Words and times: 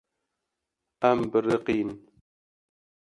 Em 1.09 1.19
biriqîn. 1.31 1.89